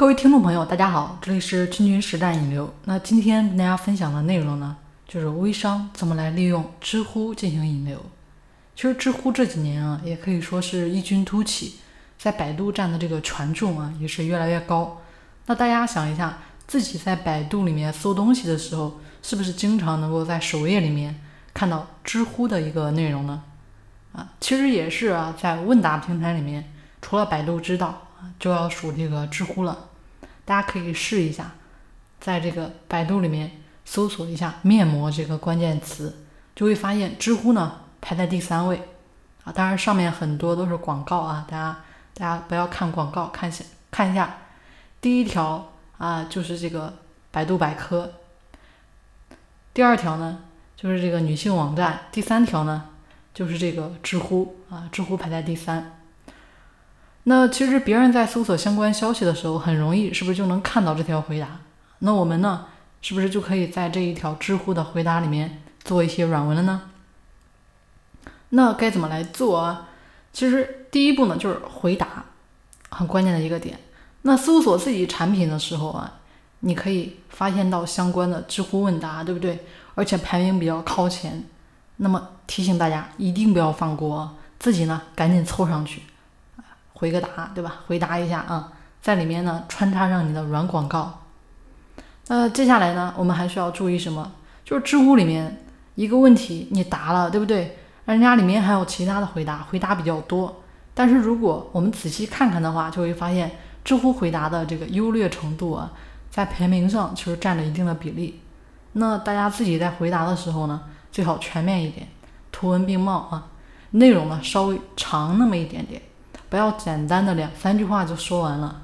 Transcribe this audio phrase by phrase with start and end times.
[0.00, 2.72] 各位听众朋友，大家好，这里是君君实战引流。
[2.84, 4.74] 那今天跟大家分享的内容呢，
[5.06, 8.00] 就是微商怎么来利用知乎进行引流。
[8.74, 11.80] 其实知乎这几年啊，也可以说是异军突起，
[12.16, 15.02] 在百度占的这个权重啊，也是越来越高。
[15.44, 21.20] 那大家想一下，自己在百度里面搜东西的时候，是不是经常能够在首页里面
[21.52, 23.42] 看到知乎的一个内容呢？
[24.14, 26.72] 啊，其实也是啊，在问答平台里面，
[27.02, 28.00] 除了百度知道，
[28.38, 29.88] 就要数这个知乎了。
[30.50, 31.52] 大家可以试一下，
[32.18, 36.24] 在这个百度里面搜索一下“面膜”这个关键词，
[36.56, 38.82] 就会发现知乎呢排在第三位
[39.44, 39.52] 啊。
[39.52, 44.38] 当然上面很多都是广告啊，大家大家不要看广告，看下看一下。
[45.00, 46.94] 第一条啊就是这个
[47.30, 48.14] 百度百科，
[49.72, 50.40] 第二条呢
[50.74, 52.86] 就是这个女性网站，第三条呢。
[53.32, 55.99] 就是这个知乎啊，知乎排在第三。
[57.30, 61.60] 那其实别人在搜索相关消息的时候，很容易是不是就能看到这条回答？
[62.00, 62.66] 那我们呢，
[63.00, 66.90] 是不是就可以在这一条知乎的回答里面做一些软文了呢？
[68.48, 69.90] 那该怎么来做啊？
[70.32, 72.24] 其实第一步呢，就是回答，
[72.88, 73.78] 很关键的一个点。
[74.22, 76.18] 那搜索自己产品的时候啊，
[76.58, 79.64] 你可以发现到相关的知乎问答，对不对？
[79.94, 81.44] 而且排名比较靠前。
[81.98, 86.02] 那么提醒大家，一定不要放过，自己呢赶紧凑上去，
[87.00, 87.76] 回个答，对吧？
[87.86, 88.70] 回答一下啊，
[89.00, 91.22] 在里面呢穿插上你的软广告。
[92.28, 94.30] 那接下来呢，我们还需要注意什么？
[94.64, 97.78] 就是知乎里面一个问题你答了，对不对？
[98.04, 100.62] 人家里面还有其他的回答，回答比较多。
[100.92, 103.50] 但是如果我们仔细看看的话，就会发现
[103.82, 105.90] 知乎回答的这个优劣程度啊，
[106.30, 108.40] 在排名上其实占了一定的比例。
[108.92, 110.82] 那大家自己在回答的时候呢？
[111.10, 112.06] 最好全面一点，
[112.52, 113.48] 图文并茂啊，
[113.90, 116.00] 内容呢稍微长那么一点点，
[116.50, 118.82] 不要简单的两三句话就说完了。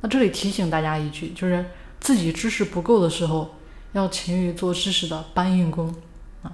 [0.00, 1.64] 那这里提醒大家一句，就是
[2.00, 3.54] 自己知识不够的时候，
[3.92, 5.94] 要勤于做知识的搬运工
[6.42, 6.50] 啊。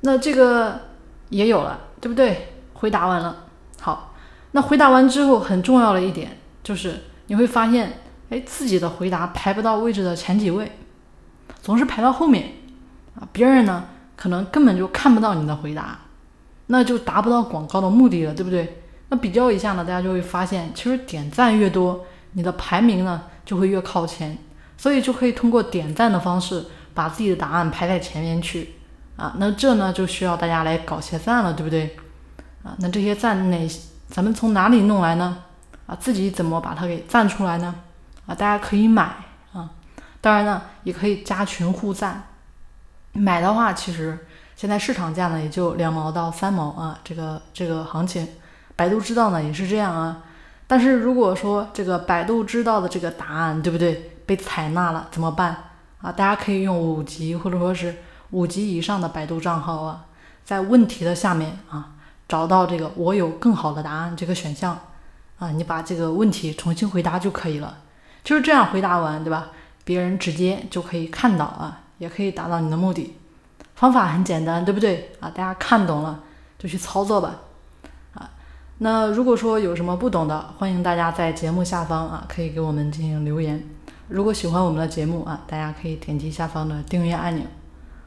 [0.00, 0.78] 那这个
[1.30, 2.52] 也有了，对不对？
[2.74, 3.46] 回答完了，
[3.80, 4.12] 好，
[4.50, 10.70] 那回答完之后，很重要的一点就是你会发现，哎，自己的回答排不到位置的前几位，
[11.62, 12.52] 总是排到后面。
[13.18, 13.84] 啊，别人呢
[14.14, 16.00] 可能根本就看不到你的回答，
[16.66, 18.82] 那就达不到广告的目的了，对不对？
[19.08, 24.36] 那比较一下呢，大家就会发现，其实点赞越多，你的排名呢就会越靠前，
[24.76, 28.74] 所以就可以通过点赞的方式把自己的答案排在前面去
[29.16, 29.34] 啊。
[29.38, 31.96] 那这呢就需要大家来搞些赞了，对不对？
[32.64, 33.68] 啊，那这些赞哪
[34.08, 35.38] 咱们从哪里弄来呢？
[35.86, 37.74] 啊，自己怎么把它给赞出来呢？
[38.26, 39.04] 啊，大家可以买
[39.52, 39.70] 啊，
[40.20, 42.24] 当然呢也可以加群互赞。
[43.12, 48.28] 买的话，其实现在市场价呢也就两毛到三毛啊，这个这个行情，
[48.76, 50.22] 百度知道呢也是这样啊。
[50.68, 55.56] 但是如果说这个百度知道的这个答案对不对被采纳了怎么办
[56.00, 56.12] 啊？
[56.12, 57.96] 大家可以用五级或者说是
[58.30, 60.04] 五级以上的百度账号啊，
[60.44, 61.90] 在问题的下面啊
[62.28, 64.78] 找到这个我有更好的答案这个选项
[65.38, 67.78] 啊，你把这个问题重新回答就可以了。
[68.22, 69.48] 就是这样回答完对吧？
[69.84, 71.80] 别人直接就可以看到啊。
[71.98, 73.16] 也可以达到你的目的，
[73.74, 75.30] 方法很简单，对不对啊？
[75.30, 76.20] 大家看懂了
[76.58, 77.36] 就去操作吧，
[78.78, 83.62] 那如果说有什么不懂的，欢迎大家在节目下方啊，可以给我们进行留言。
[84.08, 87.44] 如果喜欢我们的节目啊，大家可以点击下方的订阅按钮。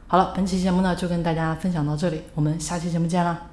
[0.06, 3.49] 好了，本期节目呢就跟大家分享到这里，我们下期节目见啦。